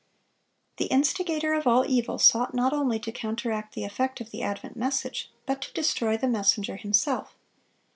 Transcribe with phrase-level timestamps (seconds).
[0.79, 4.41] (562) The instigator of all evil sought not only to counteract the effect of the
[4.41, 7.35] advent message, but to destroy the messenger himself.